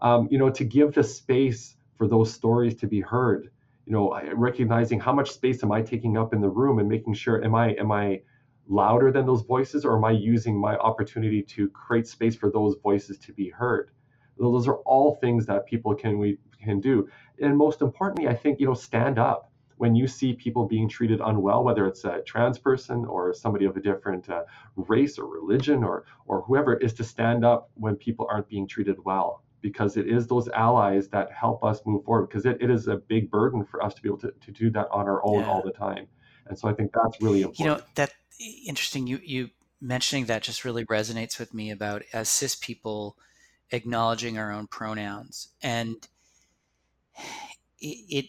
[0.00, 3.50] Um, you know, to give the space for those stories to be heard.
[3.84, 7.12] You know, recognizing how much space am I taking up in the room and making
[7.12, 8.22] sure am I am I
[8.66, 12.76] louder than those voices or am I using my opportunity to create space for those
[12.82, 13.90] voices to be heard?
[14.38, 17.06] Those are all things that people can we can do.
[17.38, 21.20] And most importantly, I think you know, stand up when you see people being treated
[21.20, 24.44] unwell, whether it's a trans person or somebody of a different uh,
[24.76, 28.96] race or religion or or whoever, is to stand up when people aren't being treated
[29.04, 32.28] well, because it is those allies that help us move forward.
[32.28, 34.70] Because it, it is a big burden for us to be able to, to do
[34.70, 35.48] that on our own yeah.
[35.48, 36.06] all the time.
[36.46, 37.58] And so I think that's really important.
[37.58, 38.12] You know, that
[38.66, 39.06] interesting.
[39.06, 43.16] You you mentioning that just really resonates with me about as cis people
[43.70, 45.96] acknowledging our own pronouns and
[47.80, 48.24] it, it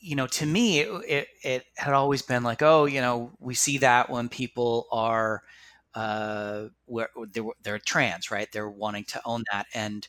[0.00, 3.78] you know, to me, it, it, had always been like, oh, you know, we see
[3.78, 5.42] that when people are,
[5.94, 8.48] uh, where they're, they're trans, right?
[8.52, 10.06] They're wanting to own that, and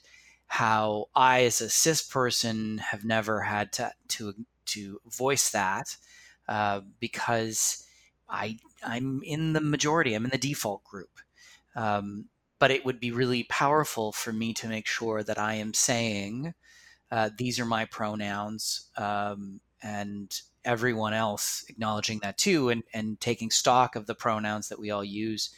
[0.48, 4.34] how I, as a cis person, have never had to to
[4.68, 5.96] to voice that
[6.48, 7.86] uh, because
[8.30, 10.14] I I'm in the majority.
[10.14, 11.20] I'm in the default group.
[11.76, 12.26] Um,
[12.60, 16.54] but it would be really powerful for me to make sure that I am saying,
[17.12, 18.90] uh, these are my pronouns.
[18.98, 24.80] Um, and everyone else acknowledging that too and, and taking stock of the pronouns that
[24.80, 25.50] we all use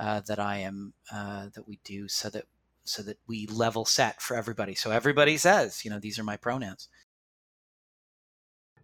[0.00, 2.44] uh, that I am uh, that we do so that
[2.84, 4.74] so that we level set for everybody.
[4.74, 6.88] So everybody says you know these are my pronouns.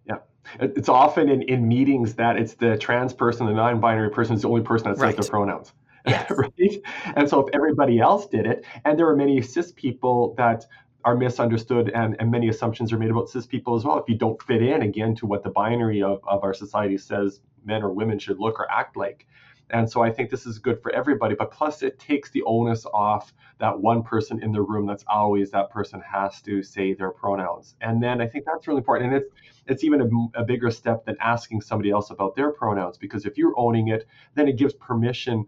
[0.07, 0.19] Yeah.
[0.61, 4.49] It's often in, in meetings that it's the trans person the non-binary person is the
[4.49, 5.17] only person that says right.
[5.17, 5.73] their pronouns.
[6.09, 6.31] Yes.
[6.31, 6.83] right?
[7.17, 10.65] And so if everybody else did it and there are many cis people that
[11.07, 13.97] are misunderstood and, and many assumptions are made about cis people as well.
[13.97, 17.41] If you don't fit in again to what the binary of, of our society says
[17.65, 19.25] men or women should look or act like.
[19.71, 21.37] And so I think this is good for everybody.
[21.37, 25.53] But plus, it takes the onus off that one person in the room that's always
[25.53, 27.77] that person has to say their pronouns.
[27.81, 29.13] And then I think that's really important.
[29.13, 29.33] And it's
[29.69, 33.39] it's even a, a bigger step than asking somebody else about their pronouns because if
[33.39, 35.47] you're owning it, then it gives permission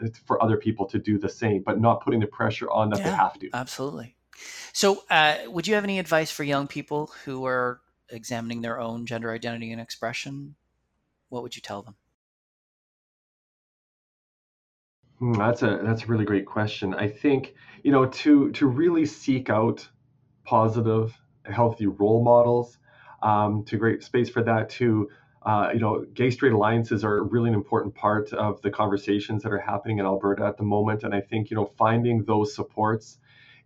[0.00, 2.98] uh, for other people to do the same, but not putting the pressure on that
[2.98, 3.50] yeah, they have to.
[3.52, 4.15] Absolutely.
[4.72, 9.06] So, uh, would you have any advice for young people who are examining their own
[9.06, 10.56] gender identity and expression?
[11.28, 11.96] What would you tell them?
[15.18, 16.94] Hmm, that's a that's a really great question.
[16.94, 19.88] I think you know to to really seek out
[20.44, 22.78] positive, healthy role models,
[23.22, 24.68] um, to great space for that.
[24.70, 25.08] To
[25.42, 29.52] uh, you know, gay straight alliances are really an important part of the conversations that
[29.52, 33.18] are happening in Alberta at the moment, and I think you know finding those supports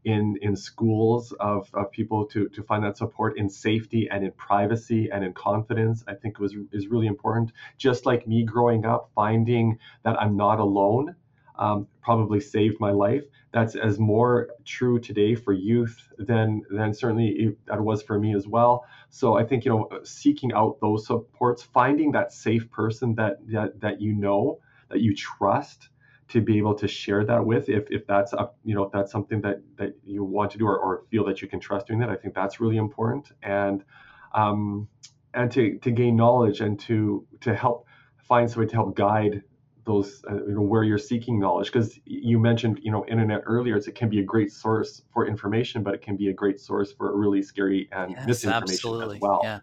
[0.04, 4.32] in in schools of, of people to to find that support in safety and in
[4.32, 7.52] privacy and in confidence i think was is really important.
[7.76, 11.14] Just like me growing up finding that i'm not alone
[11.60, 13.22] um, probably saved my life.
[13.52, 18.48] That's as more true today for youth than than certainly that was for me as
[18.48, 18.86] well.
[19.10, 23.80] So i think you know seeking out those supports finding that safe person that that,
[23.80, 25.88] that you know that you trust
[26.30, 29.12] to be able to share that with if, if that's up you know if that's
[29.12, 31.98] something that that you want to do or, or feel that you can trust doing
[31.98, 33.84] that i think that's really important and
[34.32, 34.88] um,
[35.34, 37.86] and to, to gain knowledge and to to help
[38.28, 39.42] find somebody to help guide
[39.84, 43.76] those uh, you know where you're seeking knowledge because you mentioned you know internet earlier
[43.76, 46.92] it can be a great source for information but it can be a great source
[46.92, 49.16] for really scary and yes, misinformation absolutely.
[49.16, 49.58] as well yeah.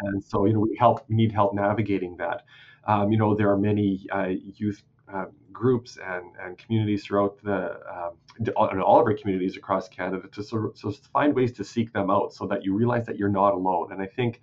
[0.00, 2.44] and so you know we help we need help navigating that
[2.84, 7.80] um, you know there are many uh, youth uh, groups and, and communities throughout the
[7.90, 8.12] um,
[8.56, 12.10] all of our communities across Canada to sort of, so find ways to seek them
[12.10, 13.92] out so that you realize that you're not alone.
[13.92, 14.40] And I think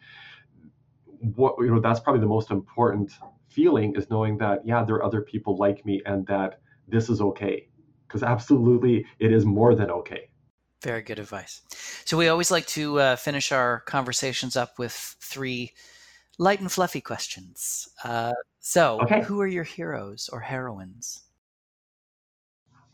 [1.35, 3.11] what you know that's probably the most important
[3.47, 7.21] feeling is knowing that yeah there are other people like me and that this is
[7.21, 7.67] okay
[8.07, 10.29] because absolutely it is more than okay.
[10.83, 11.61] Very good advice.
[12.05, 15.73] So we always like to uh, finish our conversations up with three
[16.37, 17.87] light and fluffy questions.
[18.03, 18.33] Uh,
[18.67, 19.21] so, okay.
[19.21, 21.21] who are your heroes or heroines?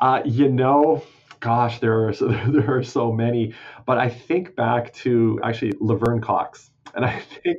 [0.02, 1.02] Uh, you know,
[1.40, 3.54] gosh, there are so, there are so many,
[3.86, 6.72] but I think back to actually Laverne Cox.
[6.94, 7.58] And I think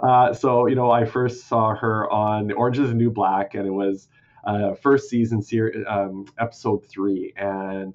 [0.00, 0.66] uh, so.
[0.66, 4.08] You know, I first saw her on Orange Is the New Black, and it was
[4.42, 7.94] uh, first season series, um, episode three, and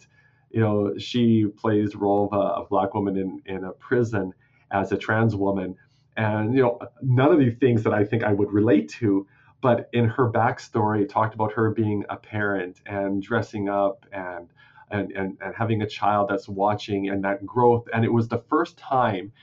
[0.50, 4.34] you know she plays the role of a, a black woman in in a prison
[4.72, 5.76] as a trans woman,
[6.16, 9.28] and you know none of these things that I think I would relate to.
[9.62, 14.50] But in her backstory, talked about her being a parent and dressing up and
[14.90, 17.86] and, and, and having a child that's watching and that growth.
[17.94, 19.34] And it was the first time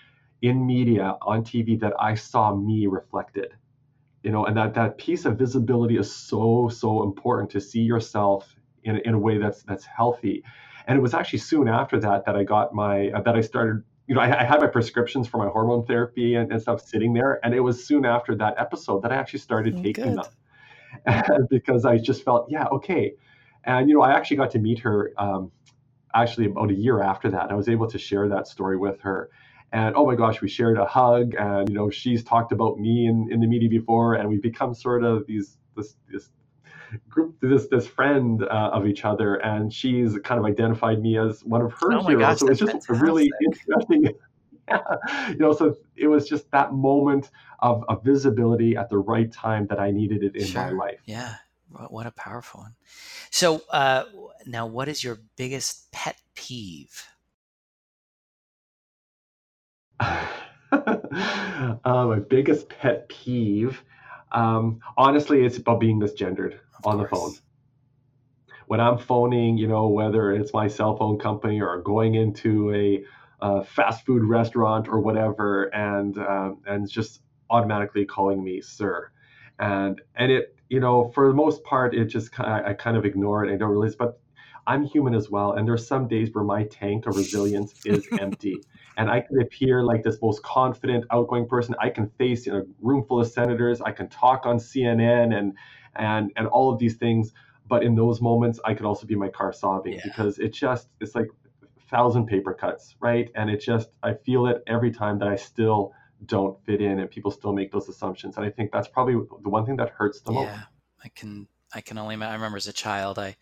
[0.40, 3.52] in media on TV that I saw me reflected.
[4.22, 8.56] You know, and that that piece of visibility is so so important to see yourself
[8.84, 10.42] in, in a way that's that's healthy.
[10.86, 13.82] And it was actually soon after that that I got my uh, that I started.
[14.06, 17.14] You know, I, I, had my prescriptions for my hormone therapy and, and, stuff sitting
[17.14, 20.24] there, and it was soon after that episode that I actually started taking Good.
[21.06, 23.14] them because I just felt, yeah, okay,
[23.64, 25.50] and you know, I actually got to meet her um,
[26.14, 27.50] actually about a year after that.
[27.50, 29.30] I was able to share that story with her.
[29.72, 33.06] And oh my gosh, we shared a hug, and you know, she's talked about me
[33.06, 36.30] in, in the media before, and we've become sort of these this this
[37.08, 41.44] group this this friend uh, of each other, and she's kind of identified me as
[41.44, 42.20] one of her oh heroes.
[42.20, 43.02] Gosh, so it's just fantastic.
[43.02, 44.18] really interesting.
[44.68, 45.28] yeah.
[45.28, 47.30] You know, so it was just that moment
[47.60, 50.62] of, of visibility at the right time that I needed it in sure.
[50.62, 51.00] my life.
[51.06, 51.34] Yeah.
[51.88, 52.74] What a powerful one.
[53.30, 54.04] So uh,
[54.46, 57.04] now, what is your biggest pet peeve?
[60.00, 60.24] uh,
[61.84, 63.82] my biggest pet peeve,
[64.34, 67.10] um, honestly, it's about being misgendered of on course.
[67.10, 67.34] the phone.
[68.66, 73.04] When I'm phoning, you know, whether it's my cell phone company or going into a
[73.40, 77.20] uh, fast food restaurant or whatever, and um, and just
[77.50, 79.10] automatically calling me sir,
[79.58, 83.44] and and it you know, for the most part, it just I kind of ignore
[83.44, 83.52] it.
[83.52, 84.18] I don't realize, but
[84.66, 88.62] I'm human as well, and there's some days where my tank of resilience is empty,
[88.96, 91.74] and I can appear like this most confident, outgoing person.
[91.80, 93.80] I can face in a room full of senators.
[93.80, 95.54] I can talk on CNN and
[95.96, 97.32] and and all of these things.
[97.66, 100.00] But in those moments, I could also be my car sobbing yeah.
[100.04, 101.28] because it just it's like
[101.62, 103.30] a thousand paper cuts, right?
[103.34, 105.92] And it just I feel it every time that I still
[106.26, 109.48] don't fit in and people still make those assumptions and i think that's probably the
[109.48, 110.58] one thing that hurts the yeah, most
[111.04, 113.36] i can i can only i remember as a child i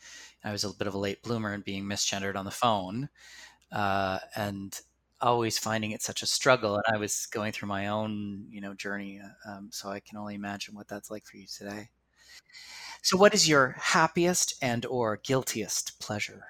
[0.45, 3.09] i was a bit of a late bloomer and being misgendered on the phone
[3.73, 4.81] uh, and
[5.21, 8.75] always finding it such a struggle and i was going through my own you know
[8.75, 11.89] journey uh, um, so i can only imagine what that's like for you today
[13.03, 16.47] so what is your happiest and or guiltiest pleasure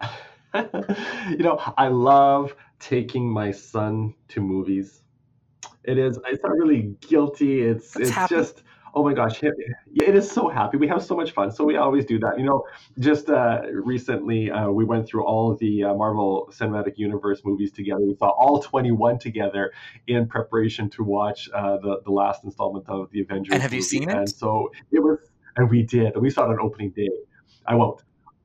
[0.54, 5.02] you know i love taking my son to movies.
[5.84, 6.18] It is.
[6.26, 7.62] It's not really guilty.
[7.62, 8.34] It's That's it's happy.
[8.34, 8.62] just
[8.96, 9.52] oh my gosh, it,
[9.94, 10.78] it is so happy.
[10.78, 11.52] We have so much fun.
[11.52, 12.38] So we always do that.
[12.38, 12.64] You know,
[12.98, 18.00] just uh, recently uh, we went through all the uh, Marvel Cinematic Universe movies together.
[18.00, 19.72] We saw all 21 together
[20.06, 23.52] in preparation to watch uh, the the last installment of the Avengers.
[23.52, 23.76] And have movie.
[23.76, 24.16] you seen it?
[24.16, 25.18] And so it was,
[25.56, 26.14] and we did.
[26.14, 27.10] And We saw it on opening day.
[27.66, 28.02] I won't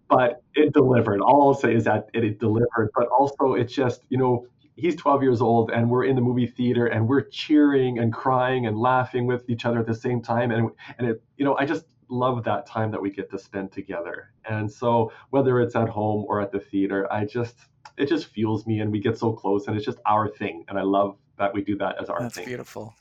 [0.10, 1.22] but it delivered.
[1.22, 4.46] All I'll say is that it, it delivered, but also it's just, you know,
[4.82, 8.66] he's 12 years old and we're in the movie theater and we're cheering and crying
[8.66, 10.50] and laughing with each other at the same time.
[10.50, 13.72] And, and it, you know, I just love that time that we get to spend
[13.72, 14.32] together.
[14.50, 17.56] And so whether it's at home or at the theater, I just,
[17.96, 20.66] it just fuels me and we get so close and it's just our thing.
[20.68, 22.46] And I love that we do that as our That's thing.
[22.46, 22.96] beautiful.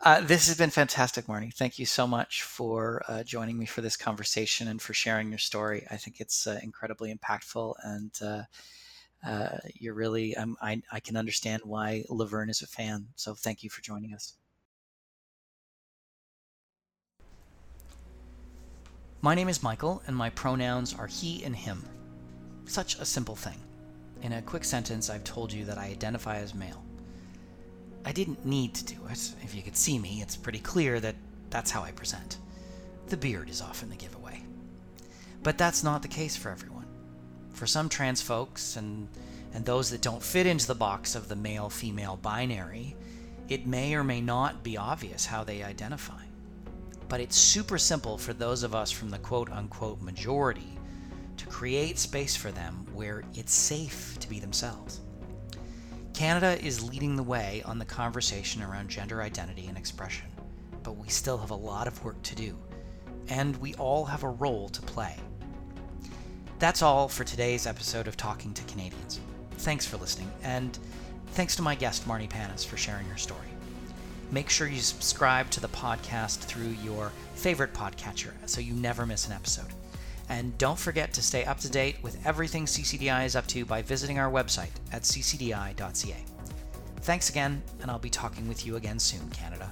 [0.00, 1.52] Uh, this has been fantastic, Marni.
[1.52, 5.38] Thank you so much for uh, joining me for this conversation and for sharing your
[5.38, 5.86] story.
[5.90, 8.42] I think it's uh, incredibly impactful, and uh,
[9.26, 13.06] uh, you're really, um, I, I can understand why Laverne is a fan.
[13.16, 14.34] So thank you for joining us.
[19.22, 21.82] My name is Michael, and my pronouns are he and him.
[22.66, 23.58] Such a simple thing.
[24.20, 26.84] In a quick sentence, I've told you that I identify as male.
[28.04, 29.32] I didn't need to do it.
[29.42, 31.16] If you could see me, it's pretty clear that
[31.48, 32.36] that's how I present.
[33.06, 34.42] The beard is often the giveaway.
[35.42, 36.73] But that's not the case for everyone.
[37.54, 39.08] For some trans folks and
[39.54, 42.96] and those that don't fit into the box of the male female binary,
[43.48, 46.22] it may or may not be obvious how they identify.
[47.08, 50.76] But it's super simple for those of us from the quote unquote majority
[51.36, 55.00] to create space for them where it's safe to be themselves.
[56.14, 60.26] Canada is leading the way on the conversation around gender identity and expression,
[60.82, 62.56] but we still have a lot of work to do,
[63.28, 65.16] and we all have a role to play.
[66.58, 69.20] That's all for today's episode of Talking to Canadians.
[69.58, 70.78] Thanks for listening, and
[71.32, 73.48] thanks to my guest, Marni Panas, for sharing her story.
[74.30, 79.26] Make sure you subscribe to the podcast through your favorite podcatcher so you never miss
[79.26, 79.66] an episode.
[80.28, 83.82] And don't forget to stay up to date with everything CCDI is up to by
[83.82, 86.24] visiting our website at ccdi.ca.
[87.00, 89.70] Thanks again, and I'll be talking with you again soon, Canada.